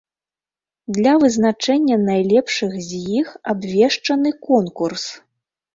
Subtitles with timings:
[0.97, 5.03] Для вызначэння найлепшых з іх абвешчаны конкурс.